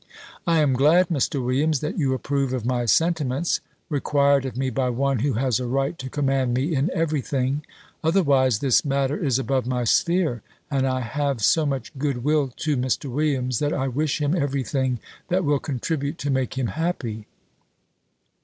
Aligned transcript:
"I 0.47 0.61
am 0.61 0.73
glad, 0.73 1.09
Mr. 1.09 1.45
Williams, 1.45 1.79
that 1.81 1.99
you 1.99 2.15
approve 2.15 2.53
of 2.53 2.65
my 2.65 2.85
sentiments, 2.85 3.59
required 3.87 4.45
of 4.45 4.57
me 4.57 4.71
by 4.71 4.89
one 4.89 5.19
who 5.19 5.33
has 5.33 5.59
a 5.59 5.67
right 5.67 5.95
to 5.99 6.09
command 6.09 6.55
me 6.55 6.73
in 6.75 6.89
every 6.91 7.21
thing: 7.21 7.63
otherwise 8.03 8.57
this 8.57 8.83
matter 8.83 9.15
is 9.15 9.37
above 9.37 9.67
my 9.67 9.83
sphere; 9.83 10.41
and 10.71 10.87
I 10.87 11.01
have 11.01 11.41
so 11.43 11.67
much 11.67 11.95
good 11.99 12.23
will 12.23 12.47
to 12.47 12.75
Mr. 12.75 13.11
Williams, 13.11 13.59
that 13.59 13.73
I 13.75 13.87
wish 13.89 14.19
him 14.19 14.35
every 14.35 14.63
thing 14.63 14.97
that 15.27 15.45
will 15.45 15.59
contribute 15.59 16.17
to 16.17 16.31
make 16.31 16.55
him 16.57 16.65
happy." 16.67 17.27